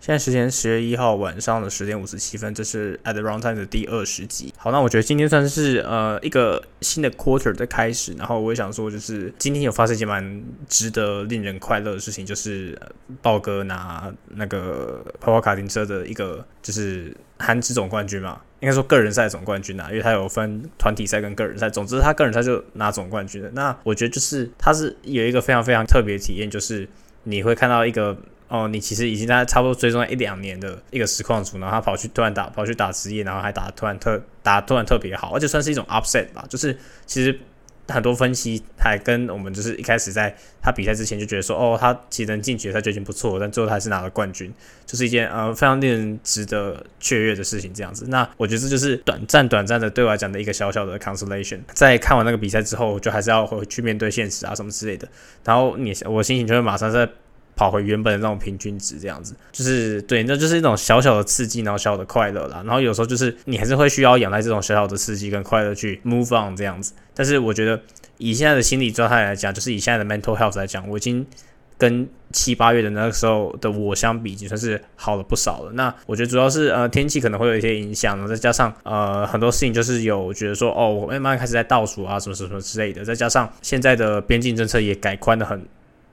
[0.00, 4.50] 现在时间十月一号晚上的十点五十七分，这是 At the wrong time 的第二十集。
[4.56, 8.14] 好，那我觉得今天算是呃一个新的 quarter 的开始。
[8.14, 12.80] 然后我也想说，就是今天有发生一件蛮值得令人快乐的事情，就是
[13.20, 21.68] 豹哥拿那个跑跑卡丁车的一个就是韩职总冠军嘛，应该说个人赛总冠军啊，因为他有分团体赛跟个人赛。
[21.68, 23.50] 总之他个人赛就拿总冠军了。
[23.52, 26.88] 那我觉得就是他是有一个非常非常特别体验，就是
[27.24, 28.16] 你会看到一个。
[28.50, 36.44] 哦，你其实已经在差不多追踪一两年的一个实况组，然后他跑去突然打跑去打职业，然后还打突然特打突然特别好，而且算是一种 upset 吧。
[36.48, 36.76] 就是
[37.06, 37.38] 其实
[37.86, 44.52] 很多分析还跟我们就是一开始在他比赛之前就觉得说，哦，他其实能进决赛就已经不错，但最后他还是拿了冠军，
[44.84, 47.72] 就是一件呃非常令人值得雀跃的事情。
[47.72, 51.60] 这样子，那我觉得这就是短暂短暂的对我来讲的一个小小的 consolation。
[51.72, 55.06] 在看完那个比赛之后，就还是要回去面对现实啊什么之类的。
[55.44, 57.08] 然后你我心情就会马上在。
[57.60, 62.62] 跑回原本的那种平均值，这样子就是对，那就是一种小小的刺激，然后小小的快乐啦。
[62.64, 66.94] 然后有时候就是你还是会需要仰赖这种小小的刺激跟快乐去 move on 这样子。
[67.14, 67.78] 但是我觉得
[68.16, 71.26] 以现在的心理状态来讲，就是以现在的 mental health 来讲，我已经
[71.76, 75.72] 跟七八月的那个时候的我相比，已经算是好了不少了。
[75.74, 83.04] 那我觉得主要是呃天气可能会有一些影响，再加上呃很多事情就是有觉得说哦，我慢慢开始在倒数啊，什么什么之类的。
[83.04, 85.62] 再加上现在的边境政策也改宽的很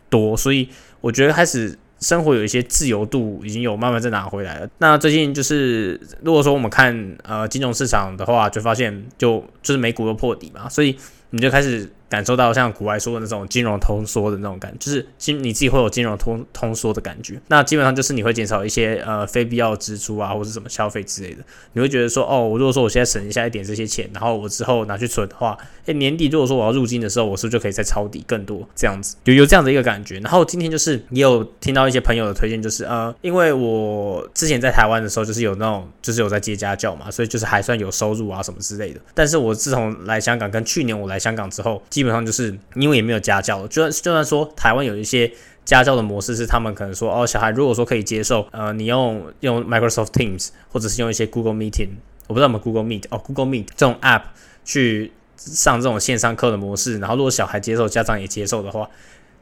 [0.10, 0.70] 多，所以。
[1.00, 4.68] 我觉得开始生活有一些自由度，已经有慢慢在拿回来了。
[4.80, 10.98] 那最近就是，如果说我们看呃金融市场的话，就发现就就是美股都破底嘛，所以
[11.30, 11.88] 你就开始。
[12.10, 17.40] 感受到像古外说的那种金融通缩的那种感，就是金你自己会有金融通通缩的感觉。
[17.48, 21.44] 那基本上就是你会减少一些呃非必要支出啊，或者什么消费之类的。
[21.74, 29.16] 你会觉得说，哦，我如果说我现在省一下一点这些钱，然后我之后拿去存的话，诶，年底如果说我要入金的时候，我是不是就可以再抄底更多这样子？
[29.26, 30.20] 有有这样的一个感觉。
[30.20, 39.00] 然后今天就是也有听到一些朋友的推荐，就是呃，因为我之前在台湾的时候就是有那种就是有在接家教嘛，所以就是还算有收入啊什么之类的。
[39.14, 41.84] 但是我自从来香港跟去年我来香港之后。
[41.98, 45.32] 基本上就是因为也没有家教，就算就算说台湾有一些
[45.66, 51.90] 家教的模式，是他们可能说哦，小孩如果说可以接受，呃，你用用 Microsoft Teams 或者是用一些 Google Meeting，
[52.28, 54.22] 我不知道我们 Google Meet 哦，Google Meet 这种 App
[54.64, 58.88] 去上这种线上课的模式，然后如果小孩接受，家长也接受的话。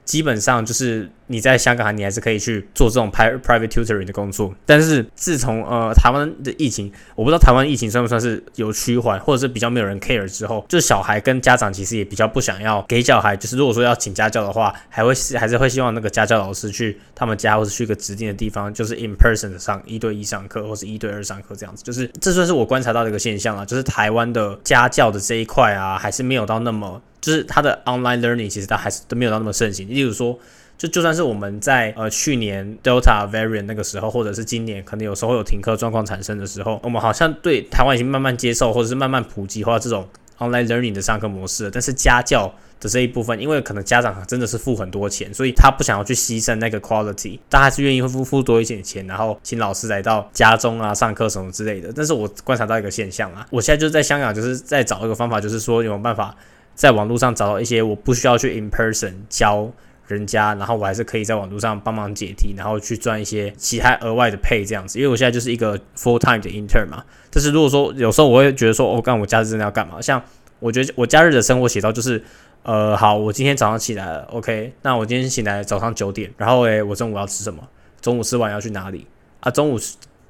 [0.06, 4.54] 基本上就是你在香港，你还是可以去做这种 private tutoring 的工作。
[4.66, 21.84] 但是自从呃台湾的疫情，我不知道台湾疫情算不算是有趋缓，或者是比较没有人 care 之后，就是小孩跟家长其实也比较不想要给小孩，就是如果说要请家教的话，还会还是会希望那个家教老师去他们家或者去一个指定的地方，就是 in person 的上一对一上课，或是一对二上课这样子。
[21.84, 27.02] 就是这算是我观察到的一个现象啊，就是台湾的家教的这一块啊，还是没有到那么。
[27.26, 29.90] 就是它的 online learning 其实它还是都没有到那么盛行。
[29.90, 30.38] 例如说，
[30.78, 41.72] 就就算是我们在呃去年 Delta variant 那个时候，或者是今年可能有时候有停课状况产生的时候，我们好像对台湾已经慢慢接受，或者是慢慢普及化这种 online learning 的上课模式。
[41.72, 51.92] 但是家教的这一部分，因为可能家长真的是付很多钱，所以他不想要去牺牲那个 quality，但还是愿意会付付多一点钱，然后请老师来到家中啊上课什么之类的。
[51.96, 56.36] 但是我观察到一个现象啊，我现在就在香港，就是在找一个方法，就是说有没有办法。
[56.76, 59.72] 在网络上找到一些我不需要去 in person 教
[60.08, 65.00] 人家，然后我还是可以在网络上帮忙解题，然后去赚一些其他额外的 pay 这样子。
[65.00, 67.04] 因为我现在就是一个 full time 的 intern 嘛。
[67.32, 70.00] 但是如果说有时候我会觉得说，我干我假日真的要干嘛？
[70.00, 70.22] 像
[70.60, 72.24] 我觉得我假日的生活写照就是，
[72.64, 77.68] 呃，好，我今天早上起来了，OK，那我今天醒来早上九点，然后诶，我中午要吃什么？
[78.02, 79.08] 中午吃完要去哪里？
[79.40, 79.80] 啊，中午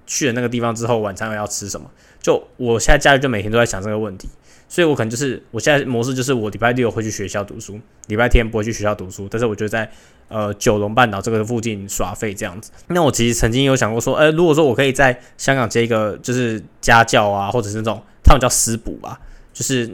[0.06, 1.90] 去了那个地方之后，晚餐要吃什么？
[2.22, 4.30] 就我现在假日就每天都在想这个问题。
[4.68, 9.28] 所以，我可能就是我现在模式就是，我礼拜六会去学校读书，礼拜天不会去学校读书。
[9.30, 9.90] 但是，我就在
[10.28, 12.72] 呃九龙半岛这个附近耍废这样子。
[12.88, 19.20] 那我其实曾经有想过说，哎，如果说我可以在香港接一个就是家教啊，或者是那种他们叫私补吧，
[19.54, 19.90] 就是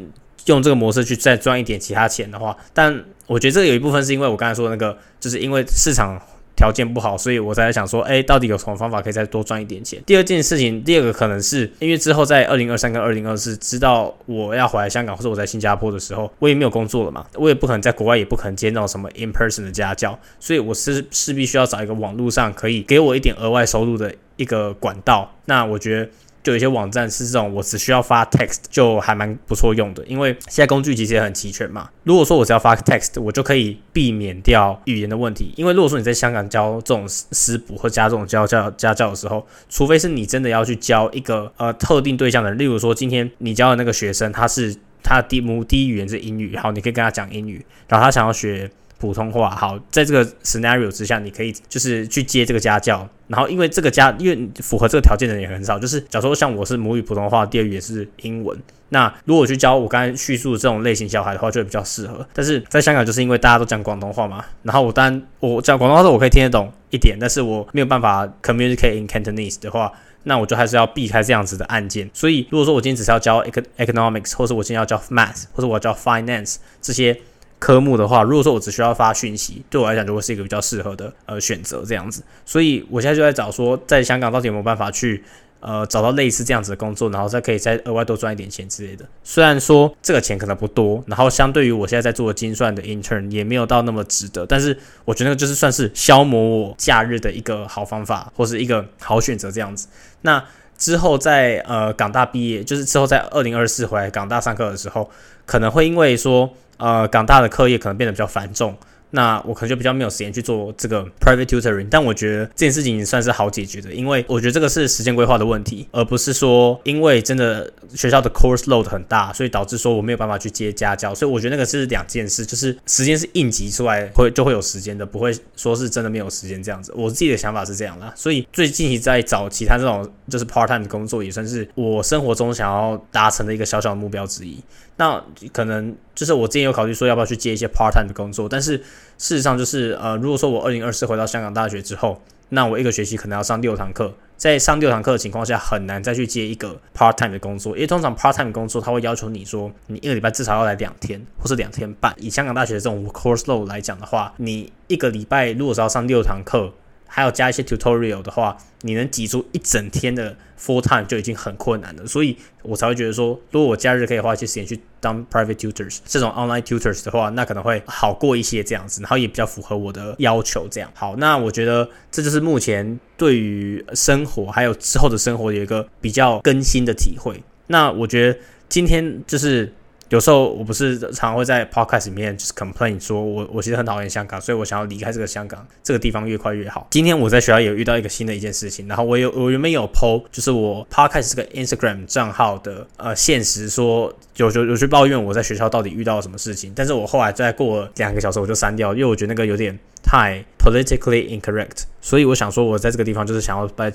[0.45, 2.55] 用这个模式去再赚一点其他钱的话。
[2.73, 6.21] 但我觉得这个有一部分是因为我刚才说的那个，就是因为市场。
[6.61, 9.99] 条件不好，所以我才想说，哎，到底有什么方法可以再多赚一点钱？
[10.05, 25.33] 第二件事情，第二个可能是因为之后在二零二三跟二零二四，知道我要回来香港或者我在新加坡的时候，我也没有工作了嘛，我也不可能在国外，也不可能接到什么 in person 的家教，所以我是势必需要找一个网络上可以给我一点额外收入的一个管道。
[25.45, 26.07] 那我觉得。
[26.43, 31.89] 就有些网站是这种，我只需要发 text 就还蛮不错用的，因为现在工具其实也很齐全嘛。
[32.03, 35.53] 如果说我只要发 text，我就可以避免掉语言的问题。
[35.55, 48.69] 因为如果说你在香港教这种师补或加这种教教家教的时候，除非是你真的要去教一个呃特定对象的，例如说今天你教的那个学生，他是他的第母第一语言是英语，好，你可以跟他讲英语，然后他想要学。
[49.01, 49.49] 普通话。
[49.49, 58.57] 好，在这个 scenario 之下，你可以就是去接这个家教，然后因为这个家，因为符合这个条件的人也很少，就是假如说像我是母语普通话，第二语也是英文，
[58.89, 62.25] 那如果去教我刚才叙述的这种类型小孩的话，就会比较适合。
[62.33, 69.91] 但是在香港，就是因为大家都讲广东话嘛，然后我当然我讲广东话的时候我可以听得懂一点，但是我没有办法 communicate in Cantonese 的话。
[70.23, 72.07] 那我就还是要避开这样子的案件。
[72.13, 73.43] 所以，如果说我今天只是要教
[73.79, 77.19] economics，或者我今天要教 math，或者我要教 finance 这些
[77.61, 82.23] 科目的话，如果说我只需要发讯息，对我来讲就会是一个比较适合的呃选择这样子。
[82.43, 85.23] 所以我现在就在找说，在香港到底有没有办法去。
[85.63, 89.05] 呃，找到类似这样子的工作，然后再可以再额外多赚一点钱之类的。
[89.23, 94.75] 虽然说这个钱可能不多，然后相对于我现在在做的精算的 intern 也没有到那么值得，但是
[95.05, 99.87] 我觉得就是算是消磨我假日的一个好方法，或是一个好选择这样子。
[100.21, 100.43] 那
[100.81, 105.07] 之后在呃港大毕业，就是之后在二零二四回来港大上课的时候，
[105.45, 108.75] 可能会因为说呃港大的课业可能变得比较繁重。
[109.11, 126.93] 那我可能就比较没有时间去做这个 private tutoring，但我觉得这件事情算是好解决的，因为我觉得这个是时间规划的问题，而不是说因为真的学校的 course load 很大，所以导致说我没有办法去接家教，所以我觉得那个是两件事，就是时间是应急出来会就会有时间的，不会说是真的没有时间这样子。
[126.95, 134.57] 我自己的想法是这样啦，所以最近在找其他这种就是 part time 的工作，也算是我生活中想要达成的一个小小的目标之一。
[135.01, 135.19] 那
[135.51, 138.77] 可能就是我之前有考虑说要不要去接一些 part time 的工作，但是
[139.17, 152.13] 事实上就是呃，如果说我二零二四回到香港大学之后，那我一个学期可能要上六堂课，在上六堂课的情况下，很难再去接一个 part time 的工作，因为通常 part time 工作他会要求你说你一个礼拜至少要来两天或是两天半。
[152.19, 156.71] 以香港大学的这种 course load 来讲的话，你一个礼拜如果是要上六堂课。
[157.13, 170.65] 还要加一些 tutorial 的话，你能挤出一整天的 full time 就已经很困难了，所以我才会觉得说，如果我假日可以花一些时间去当 private tutors 这种 online tutors 的话，那可能会好过一些这样子，然后也比较符合我的要求。
[170.71, 177.43] 这样好，那我觉得这就是目前对于生活还有之后的生活有一个比较更新的体会。
[177.67, 179.73] 那我觉得今天就是。
[180.11, 186.85] 有时候我不是常会在 podcast 里面就是 complain 说，我我其实很讨厌香港，所以我想要离开这个香港这个地方越快越好。
[186.91, 203.89] 今天我在学校也遇到一个新的一件事情，然后我有我原本有 po 就是我 podcast 这个 Instagram 账号的呃现实说有有有去抱怨我在学校到底遇到了什么事情，但是我后来再过两个小时我就删掉，因为我觉得那个有点太 politically incorrect，所以我想说我在这个地方就是想要把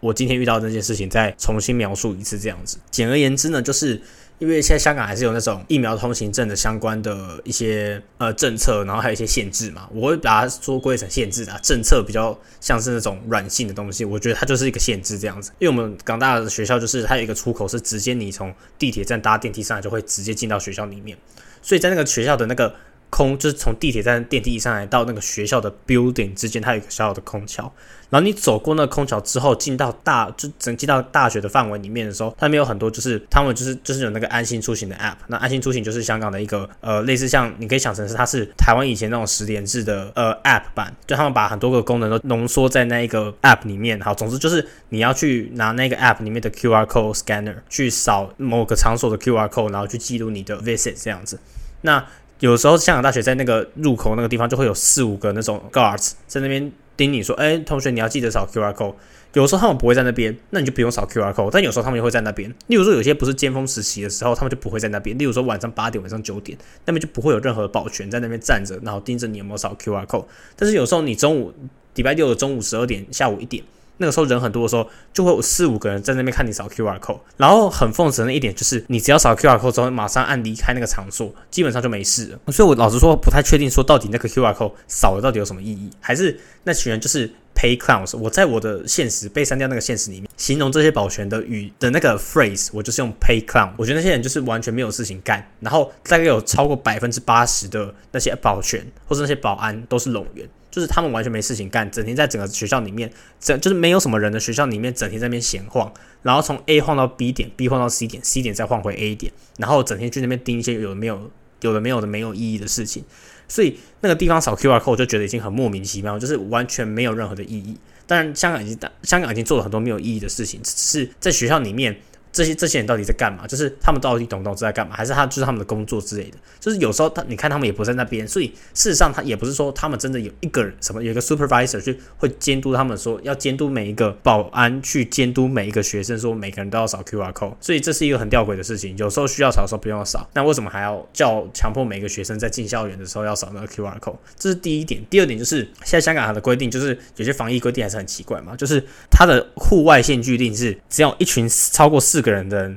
[0.00, 2.78] 我今天遇到的那件事情再重新描述一次这样子。
[2.90, 4.00] 简而言之呢，就是。
[4.40, 11.56] 因为现在香港还是有那种疫苗通行证的相关的一些呃政策，然后还有一些限制嘛，我会把它说归成限制啊。
[11.62, 15.52] 政策比较像是那种软性的东西，我觉得它就是一个限制这样子。
[15.58, 21.16] 因为我们港大的学校就是它有一个出口是直接你从地铁站搭电梯上来就会直接进到学校里面，
[21.62, 22.74] 所以在那个学校的那个。
[23.12, 27.74] 空就是从地铁站电梯上来到那个学校的 building 之间，它有一个小小的空桥。
[28.10, 35.14] 然后你走过那个空桥之后，进到大就整进到大学的范围里面的时候，他们有很多就是他们就是就是有那个安心出行的 app。
[35.28, 44.00] 那安心出行就是香港的一个呃类似像你可以想成是它是台湾以前那种十连制的呃 app 版，就他们把很多个功能都浓缩在那一个 app 里面。
[44.00, 51.38] 好，总之就是你要去拿那个 app 里面的 QR code scanner 去扫某个场所的 QR code，然后去记录你的 visit 这样子。
[51.82, 52.04] 那
[52.40, 58.94] 有时候香港大学在那个入口那个地方就会有四五个那种 guards 在那边盯你说，哎，同学你要记得扫 QR code。
[59.32, 61.48] 有时候他们不会在那边，那你就不用扫 QR code。
[61.50, 62.50] 但有时候他们也会在那边。
[62.66, 65.16] 例如说有些不是尖峰时期的时候，他们就不会在那边。
[65.16, 70.26] 例如说晚上八点、晚上九点，那边就不会有任何保全在那边站着，然后盯着你有没有扫 QR code。
[70.56, 71.54] 但是有时候你中午
[71.94, 73.64] 礼拜六的中午十二点、下午一点。
[74.00, 82.38] 那个时候人很多的时候，就会有四五个人在那边看你扫 QR code，然后很讽刺的一点就是，你只要扫 QR code 之后，马上按离开那个场所，基本上就没事了。
[82.50, 88.16] 所以我老实说，不太确定说到底那个 QR code 扫了到底有什么意义，还是那群人就是 pay clowns。
[88.16, 93.70] 我在我的现实被删掉那个现实里面，形容这些保全的语的那个 phrase，我就是用 pay clown。
[93.76, 100.48] 我觉得那些人就是完全没有事情干，然后大概有超过百分之八十的那些保全或者那些保安都是冗员。
[100.70, 103.10] 就是他们完全没事情干，整天在整个学校里面，
[103.40, 111.30] 整就是没有什么人的学校里面，整天在那边闲晃，然后从 A 晃到 B 点，B 晃到 C 点，C 点再晃回 A 点，然后整天去那边盯一些有的没有、
[111.62, 113.04] 有的没有的没有意义的事情，
[113.48, 117.76] 所以那个地方扫 QR code 就觉得已经很莫名其妙，就是完全没有任何的意义。
[118.06, 121.96] 当然，香港已经香港已经做了很多没有意义的事情，只是在学校里面
[122.32, 123.46] 这些这些人到底在干嘛？
[123.46, 124.94] 就是他们到底懂不懂在干嘛？
[124.96, 126.36] 还是他就是他们的工作之类的？
[126.58, 138.96] 就是有时候他你看他们也不在那边，所以事实上他也不是说他们真的有一个人什么有一个 supervisor 去会监督他们说要监督每一个保安去监督每一个学生说每个人都要扫 QR code，所以这是一个很吊诡的事情。
[138.96, 144.16] 有时候需要扫的时候不用扫，那为什么还要叫强迫每个学生在进校园的时候要扫那个 QR code？
[144.38, 145.00] 这是第一点。
[145.10, 152.70] 第二点就是现在香港它的规定就是有些防疫规定还是很奇怪嘛，就是它的户外限聚令是只要一群超过四四个人的。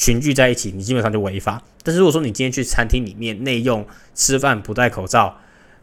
[0.00, 1.60] 群聚在一起，你基本上就违法。
[1.82, 5.36] 但是如果说你今天去餐厅里面内用吃饭不戴口罩，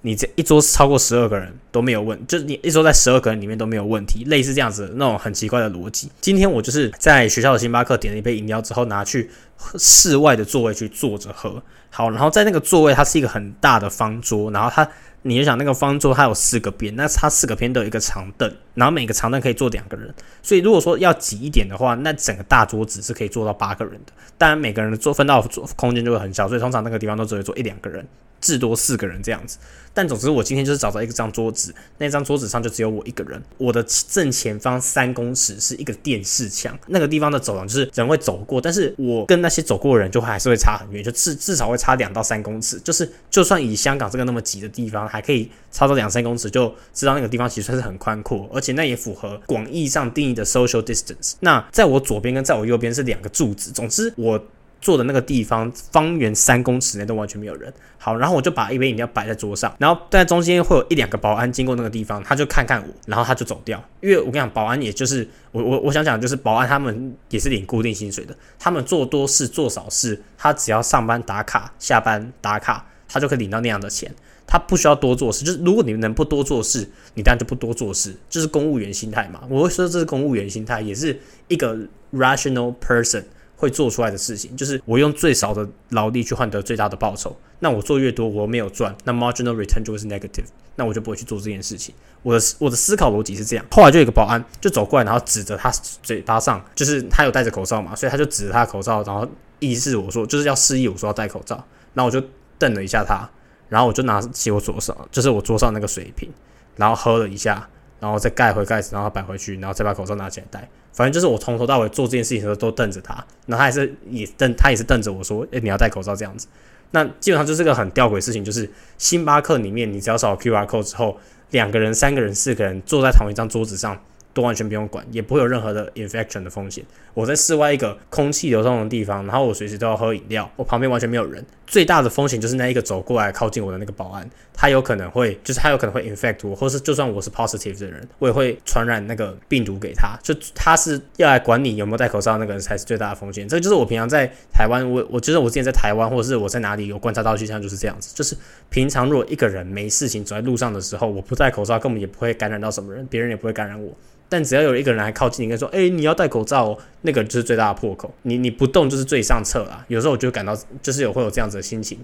[0.03, 6.09] 你这一桌超过十二个人都没有问，就是你一桌在十二个人里面都没有问题，类似这样子那种很奇怪的逻辑。
[6.21, 9.29] 今天我就是在学校的星巴克点了一杯饮料之后，拿去
[9.77, 11.61] 室外的座位去坐着喝。
[11.89, 14.89] 好，然后在那个座位它是一个很大的方桌，然后它。
[15.27, 20.13] 你就想那个方桌，它有四个边，那它四个边都有一个长凳，然后每个长凳可以坐两个人，
[20.43, 24.13] 所以如果说要挤一点的话，那整个大桌子是可以坐到八个人的。
[24.37, 28.07] 当然，每个人的坐分到坐空间就会很小，所以通常那个地方都只会坐一两个人。
[28.45, 29.57] 至多四个人这样子，
[29.91, 33.41] 但总之我今天就是找到一张桌子，那张桌子上就只有我一个人。
[33.57, 42.79] 我的正前方三公尺是一个电视墙，那个地方的走廊就是人会走过，但是我跟那些走过的人就会还是会差很远，就至至少会差两到三公尺。
[42.81, 51.33] 就是就算以香港这个那么挤的地方，还可以差到两三公尺，就知道那个地方其实算是很宽阔，而且那也符合广义上定义的 social distance。
[51.39, 54.39] 那在我左边跟在我右边是两个柱子，总之我。
[54.85, 57.73] 坐的那个地方，方圆三公尺内都完全没有人。
[57.97, 63.83] 好，然后我就把一杯饮料摆在桌上，然后在中间会有一两个保安经过那个地方，他就看看我，然后他就走掉。
[63.99, 74.13] 因为我跟你讲，保安也就是我我我想讲就是保安他们也是领固定薪水的，他们做多事做少事，他只要上班打卡、下班打卡，他就可以领到那样的钱，
[74.45, 75.43] 他不需要多做事。
[75.43, 79.41] 就是如果你能不多做事，你当然就不多做事，就是公务员心态嘛。
[79.49, 81.75] 我会说这是公务员心态，也是一个
[82.13, 83.23] rational person。
[83.55, 87.35] 会做出来的事情，就是我用最少的劳力去换得最大的报酬。
[87.59, 90.45] 那我做越多，我没有赚，那 marginal return 就是 negative，
[90.75, 91.95] 那我就不会去做这件事情。
[92.21, 93.65] 我的我的思考逻辑是这样。
[93.71, 95.71] 后来就有一个保安就走过来，然后指着他
[96.03, 99.27] 嘴巴上，就是他有戴着口罩嘛，所以他就指着他的口罩，然后
[99.59, 101.55] 意思我说就是要示意我说要戴口罩。
[101.93, 102.21] 然后我就
[102.59, 103.29] 瞪了一下他，
[103.69, 106.29] 然后我就拿起我左手，就是我桌上那个水瓶，
[106.75, 110.67] 然后喝了一下，然后再盖回盖子，然后摆回去，然后再把口罩拿起来戴。
[110.91, 113.13] 反正就是我从头到尾做这件事情的时候都瞪着他，
[113.47, 116.47] 然后他也是也瞪，他也是瞪着我说：“诶，你要戴口罩这样子。”
[116.91, 121.17] 那基本上就是个很吊诡的事情，就是星巴克里面你只要扫 QR code 之后，
[121.51, 123.99] 两个人、三个人、四个人坐在同一张桌子上。
[124.35, 126.83] 都完全不用管，也不会有任何的 infection 的风险。
[127.13, 131.43] 我在室外一个空气流通的地方，然后我随时都要喝饮料，我旁边完全没有人。
[131.65, 140.19] 最大的风险就是那一个走过来靠近我的那个保安，他有可能会，就是他有可能会 infect 我，或是就算我是 positive 的人，我也会传染那个病毒给他。
[140.21, 143.47] 就他是要来管你有没有戴口罩那个人才是最大的风险。
[143.47, 148.35] 这就是我平常在台湾，我我觉得我之前在台湾或者是我在哪里有观察到，现象就是这样子，就是
[148.69, 153.95] 平常如果一个人没事情走在路上的时候，我不戴口罩，根本也不会感染到什么人，别人也不会感染我。
[154.27, 158.13] 但只要有一个人来靠近，你跟说：“哎，你要戴口罩哦。”那个就是最大的破口。
[158.23, 159.85] 你你不动就是最上策啦。
[159.87, 161.99] 有时候我就感到，就是有会有这样子的心情，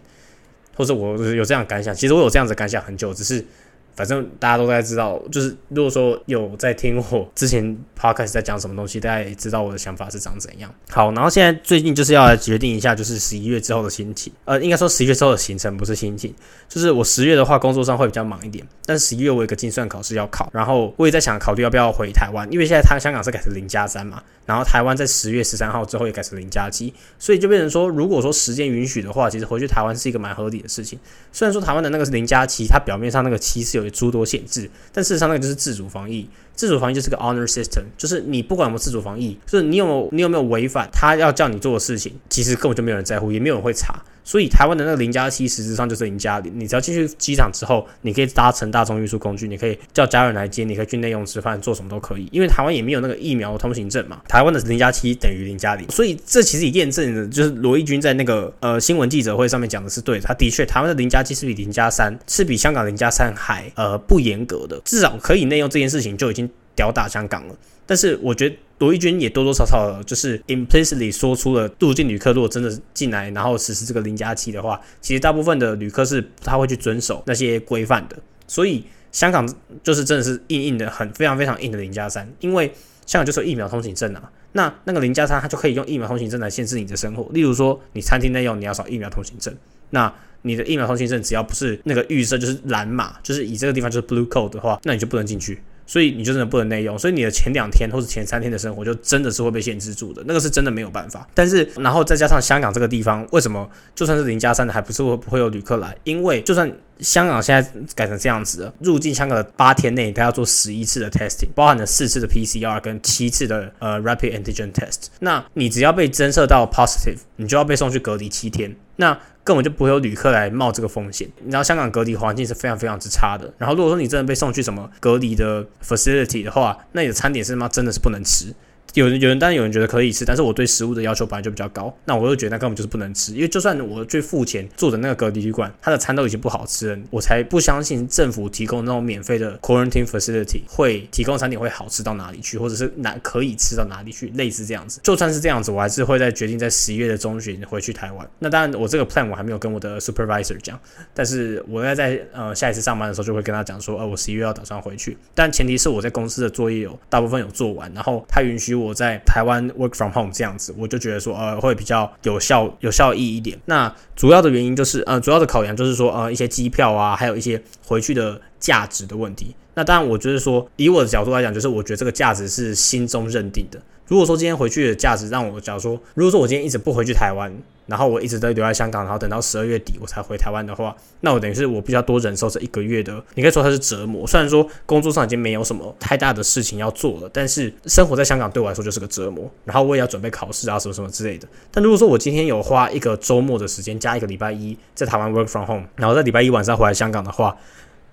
[0.76, 1.94] 或者我有这样感想。
[1.94, 3.46] 其实我有这样子感想很久，只是。
[3.96, 10.74] 反正大家都在知道，就是如果说有在听我之前 podcast 在讲什么东西，大家也知道我的想法是长怎样。
[10.90, 14.32] 好，然后现在最近就是要来决定一下，就是十一月之后的心情。
[14.46, 16.34] 呃，应该说十一月之后的行程不是心情，
[16.68, 30.98] 就是我十月的话工作上会比较忙一点，但是十一月我有个精算考试要考，然后我也在想考虑要不要回台湾，因为现在他香港是改成零加三嘛，然后台湾在十月十三号之后也改成零加七，所以就变成说，如果说时间允许的话，其实回去台湾是一个蛮合理的事情。
[31.32, 33.81] 虽然说台湾的那个是零加七，它表面上那个七是有。
[33.84, 36.28] 有诸多限制，但事实上那个就是自主防疫。
[36.54, 44.00] 自主防疫就是个 honor system，就是你不管有没有自主防疫，就是你有你有没有违反他要叫你做的事情，其实根本就没有人在乎，也没有人会查。
[44.24, 46.52] 所以台湾的那个零加七实质上就是零加零。
[46.60, 52.28] 你只要进去机场之后，你可以搭乘大众运输工具，你可以叫家人来接，你可以去内用吃饭，做什么都可以。
[52.32, 55.90] 因为台湾也没有那个疫苗通行证嘛，台湾的零加七等于零加零。
[55.90, 60.26] 所以这其实也验证了，就是罗毅军在那个呃新闻记者会上面讲的是对的。
[60.28, 66.50] 他的确，台湾的零加七是比零加三是比香港零加三还呃不严格的，至少可以内用这件事情就已经。
[66.74, 67.56] 吊打香港了，
[67.92, 78.18] 但是我觉得罗毅军也多多少少就是 implicitly 说出了入境旅客如果真的进来，然后实施这个零加七的话，其实大部分的旅客是他会去遵守那些规范的。
[78.48, 78.82] 所以
[79.12, 79.46] 香港
[79.84, 82.68] 就是真的是硬硬的，很非常非常硬的零加三，因为
[83.06, 87.30] 香港就是疫苗通行证啊，那那个零加三它就可以用疫苗通行证来限制你的生活。
[87.34, 89.54] 例如说，你餐厅内用你要扫疫苗通行证，
[89.90, 95.62] 那你的疫苗通行证只要不是那个预设就是蓝码，就是以这个地方就是 blue code 的话，那你就不能进去。
[95.92, 101.28] 所以你就真的不能内用，所以你的前两天或者前三天的生活就真的是会被限制住的，那个是真的没有办法。
[101.34, 105.94] 但是然后再加上香港这个地方，为什么就算是零加三的，还不是会不会有旅客来？
[106.06, 106.72] 因为就算
[107.02, 115.08] 香港现在改成这样子了，入境香港的八天内，他要做十一次的 testing，包含了四次的 PCR 跟七次的呃 rapid antigen test。
[115.20, 118.76] 那你只要被侦测到 positive，你就要被送去隔离七天。
[118.98, 121.28] 那根本就不会有旅客来冒这个风险。
[121.44, 123.52] 你知道香港隔离环境是非常非常之差的。
[123.58, 127.68] 然后如果说你真的被送去什么隔离的 facility 的话，那你的餐点是吗？
[127.68, 128.54] 真的是不能吃。
[128.94, 145.00] 有人有人，当然有人觉得可以吃，但是我对食物的要求本来就比较高，那我就觉得那根本就是不能吃，因为就算我去付钱住的那个隔离旅馆，它的餐都已经不好吃了，我才不相信政府提供那种免费的 quarantine facility 会提供餐点会好吃到哪里去，或者是哪可以吃到哪里去，类似这样子。
[145.04, 148.30] 就算是这样子，我还是会在决定在十一月的中旬回去台湾。
[148.40, 150.80] 那当然，我这个 plan 我还没有跟我的 supervisor 讲，
[151.14, 159.52] 但是我要在呃下一次上班的时候就会跟他讲说，呃，我十一月要打算回去，但前提是我在公司的作业有大部分有做完，然后他允许我我在台湾。
[159.78, 163.58] Work from home 这样子，我就觉得说，呃，会比较有效、有效益一点。
[163.66, 169.56] 那主要的原因就是，呃，主要的考量就是说，呃，一些机票啊，还有一些回去的价值的问题。
[169.74, 173.82] 那当然，我就是说，以我的角度来讲，就是我觉得这个价值是心中认定的。
[174.12, 177.50] 如果说今天回去的价值让我，假如说，如果说我今天一直不回去台湾，
[177.86, 184.28] 然后我一直都留在香港，然后等到十二月底我才回台湾的话，那我等于是我比较多忍受这一个月的，你可以说它是折磨。
[184.28, 189.50] 虽然说工作上已经没有什么太大的事情要做了，但是生活在香港对我来说就是个折磨。
[189.64, 191.48] 然后我也要准备考试啊，什么什么之类的。
[191.72, 197.56] 但如果说我今天有花一个周末的时间，加一个礼拜一在台湾 work from home，然后在礼拜一晚上回来香港的话，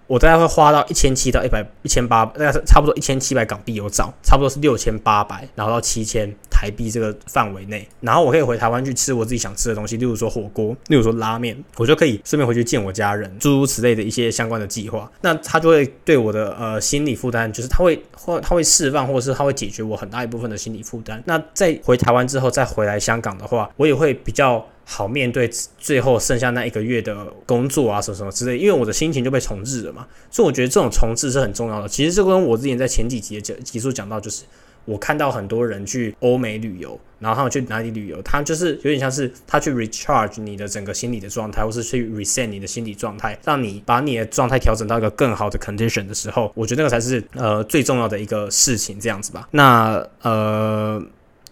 [0.09, 15.09] 我大概会花到一千七到一百一千八，大概是差不多一千七百港币有找，差不多是六千八百，然后到七千台币这个范围内，然后我可以回台湾去吃我自己想吃的东西，例如说火锅，例如说拉面，我就可以顺便回去见我家人，诸如此类的一些相关的计划。
[15.21, 21.23] 那他就会对我的呃心理负担，就是他会或他会释放，或者是他会解决我很大一部分的心理负担。
[21.27, 24.67] 那在回台湾之后再回来香港的话，我也会比较。
[24.91, 31.87] 好面对最后剩下那一个月的工作啊，什么什么之类，因为我的心情就被重置了嘛，所以我觉得这种重置是很重要的。
[31.87, 34.45] 其实这跟我之前在前几集的讲集数讲到，就是
[34.87, 49.47] 我看到很多人去欧美旅游，然后他们去哪里旅游，他就是有点像是他去 recharge 你的整个心理的状态，或是去 reset 你的心理状态，让你把你的状态调整到一个更好的 condition 的时候，我觉得那个才是呃最重要的一个事情，这样子吧。
[49.51, 51.03] 那呃。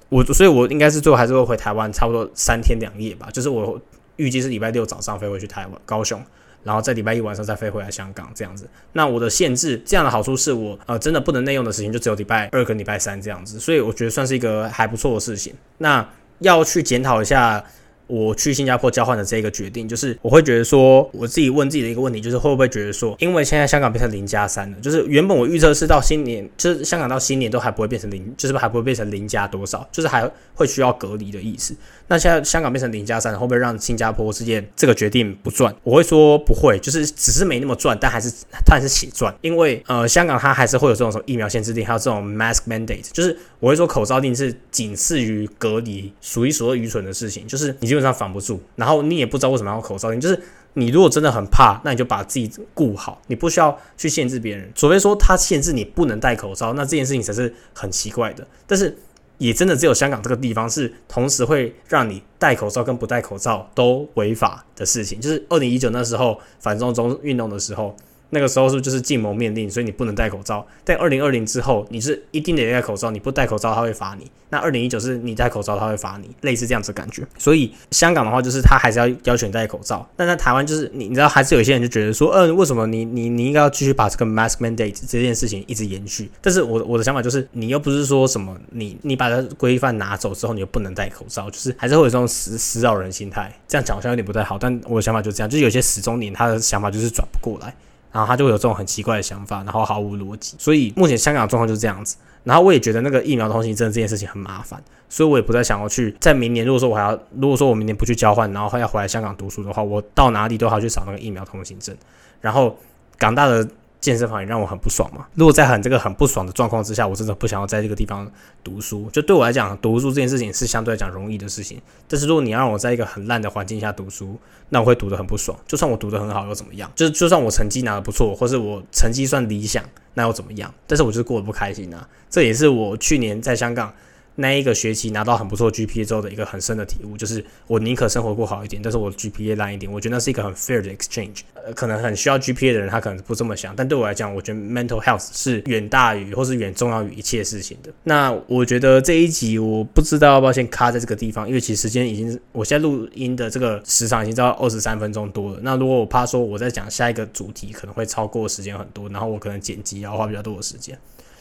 [0.09, 3.29] 我所以，我应该是最后还是会回台湾，差不多三天两夜吧。
[3.33, 3.81] 就是我
[4.17, 6.23] 预计是礼拜六早上飞回去台湾高雄，
[6.63, 8.69] 然后在礼拜一晚上再飞回来香港这样子。
[8.93, 13.59] 那我的限制，这样的好处是我呃真的不能内用的事情，就只有礼拜二跟礼拜三这样子。
[13.59, 15.55] 所以我觉得算是一个还不错的事情。
[15.79, 16.09] 那
[16.41, 17.65] 要去检讨一下。
[18.07, 31.75] 我去新加坡交换的这个决定，就是我会觉得说，我自己问自己的一个问题，就是会不会觉得说，因为现在香港变成零加三了，就是原本我预测是到新年，就是香港到新年都还不会变成零，就是还不会变成零加多少，就是还会需要隔离的意思。
[32.09, 35.75] 那现在香港变成零加三，会不会让新加坡之间这个决定不赚？
[35.83, 38.33] 我会说不会，就是只是没那么赚，但还是
[38.65, 47.97] 它还是血赚，因为呃，香港它还是会有这种什么疫苗限制令，还有这种 mask mandate，就是我会说口罩令是仅次于隔离数一数二愚蠢的事情，就是你。
[47.97, 50.21] 基本上防不住，然后你也不知道为什么要口罩令。
[50.21, 50.39] 就是
[50.75, 54.71] 你如果真的很怕，那你就把自己顾好，你不需要去限制别人。
[54.75, 58.47] 除非说他限制你不能戴口罩，那这件事情才是很奇怪的。
[58.67, 58.95] 但是
[59.39, 65.21] 也真的只有香港这个地方是同时会让你戴口罩跟不戴口罩都违法的事情。
[65.21, 67.95] 就是二零一九那时候反中中运动的时候。
[68.31, 70.67] 那个时候是不是就是禁蒙面令，所以你不能戴口罩。
[70.85, 74.31] 在二零二零之后，你是一定得戴口罩，你不戴口罩他会罚你。
[74.49, 77.27] 那二零一九是你戴口罩他会罚你，类似这样子感觉。
[77.37, 86.31] 所以香港的话就是他还是要要求你戴口罩，但在台湾就是你你知道还是有些人就觉得说，嗯，为什么你你你应该要继续把这个 mask mandate 这件事情一直延续？
[86.41, 93.53] 但是我我的想法就是，你又不是说什么你你把它规范拿走之后你又不能戴口罩，就是还是会有这种死死扰人心态。
[93.67, 97.75] 这样讲好像有点不太好，但我的想法就这样，就有些死忠年他的想法就是转不过来。
[98.17, 100.57] 然后他就会有这种很奇怪的想法，然后毫无逻辑。
[100.59, 102.17] 所以目前香港状况就是这样子。
[102.45, 106.17] 然后我也觉得那个疫苗通行证这件事情很麻烦，所以我也不再想要去。
[106.19, 111.95] 在明年，如果说我还要，如果说我明年不去交换，然后还要回来香港读书的话，我到哪里都要去找那个疫苗通行证。
[112.41, 112.79] 然后
[113.19, 113.69] 港大的。
[114.01, 115.27] 健身房也让我很不爽嘛。
[115.35, 118.31] 如果在很这个很不爽的状况之下，我真的不想要在这个地方
[118.63, 119.09] 读书。
[119.13, 121.81] 就对我来讲，读书这件事情是相对来讲容易的事情。
[122.09, 125.59] 但是如果你要让我在一个很烂的环境下读书，那我会读得很不爽。
[125.67, 126.91] 就算我读得很好又怎么样？
[126.95, 130.73] 就就算我成绩拿得不错，或是我成绩算理想，那又怎么样？
[130.87, 132.09] 但是我就是过得不开心啊。
[132.29, 133.93] 这也是我去年在香港
[134.37, 139.91] 那一个学期拿到很不错 GPA 之后的一个很深的体悟，就是我宁可生活过好一点，但是我 GPA 烂一点。
[139.91, 141.41] 我觉得那是一个很 fair 的 exchange。
[141.55, 147.91] 呃，可能很需要 GPA 的人，他可能不这么想，但对我来讲，我觉得 mental health 是远大于或是远重要于一切事情的。
[148.05, 155.61] 那我觉得这一集我不知道要不要先卡在这个地方，因为其实时间已经，我现在录音的这个时长已经到二十三分钟多了。
[155.63, 160.97] 那如果我怕说我在讲下一个主题可能会超过时间很多，然后我可能剪辑要花比较多的时间。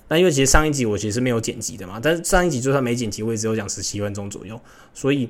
[0.07, 4.59] 那因为其实上一集我其实没有剪辑的嘛，但是上一集就算没剪辑，我也只有讲十七分钟左右，
[4.93, 5.29] 所以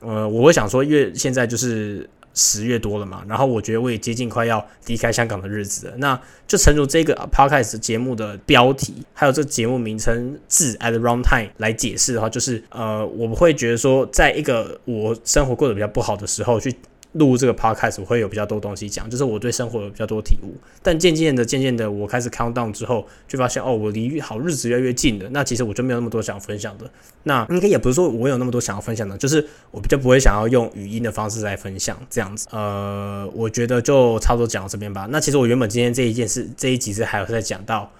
[0.00, 16.74] 呃，我会想说，因为现在就是十月多了嘛，然后我觉得我也接近快要离开香港的日子了，那就诚如这个 podcast 节目的标题，还有这节目名称字 at the wrong time 来解释的话，就是呃，我不会觉得说，在一个我生活过得比较不好的时候去。
[17.12, 20.54] 录这个 podcast 我会有比较多东西讲，就是我对生活有比较多体悟。
[20.82, 25.28] 但渐渐的、渐渐的，我开始 count down 之后，就发现哦，我离好日子越来越近了。
[25.30, 26.90] 那其实我就没有那么多想分享的。
[27.24, 32.46] 那应该也不是说我有那么多想要分享的，就是我比较不会想要用语音的方式来分享这样子。
[32.50, 35.06] 呃，我觉得就差不多讲到这边吧。
[35.10, 37.90] 那其实我原本今天这一件事这一集是还有在讲到。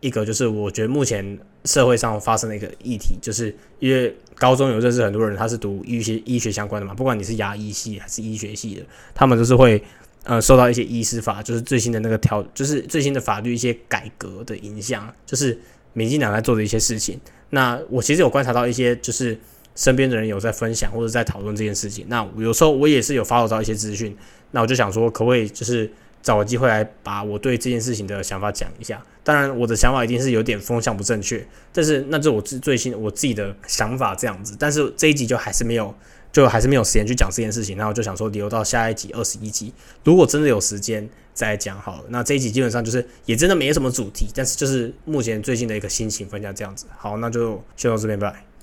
[0.00, 8.82] 一个就是我觉得目前社会上发生的一个议题，就是因为高中有认识很多人，他是读医学医学相关的嘛，不管你是牙医系还是医学系的，
[9.14, 9.82] 他们都是会
[10.24, 15.58] 呃受到一些医师法，就是最新的那个条，就是最新的法律一些改革的影响，就是
[15.92, 17.20] 民进党在做的一些事情。
[17.50, 19.38] 那我其实有观察到一些，就是
[19.74, 22.06] 身边的人有在分享或者在讨论这件事情。
[22.08, 24.16] 那有时候我也是有发到一些资讯，
[24.52, 25.90] 那我就想说，可不可以就是。
[26.22, 29.02] 找个机会来把我对这件事情的想法讲一下。
[29.22, 34.56] 当然，我的想法一定是有点风向不正确，但是那是我最最新我自己的想法这样子。
[34.58, 35.94] 但是这一集就还是没有，
[36.32, 37.76] 就还是没有时间去讲这件事情。
[37.76, 39.72] 那我就想说留到下一集二十一集，
[40.04, 42.04] 如果真的有时间再讲好了。
[42.08, 46.86] 那这一集基本上就是也真的没什么主题，但是就是目前最近的一个心情分享这样子。
[46.96, 48.49] 好，那就先到这边拜。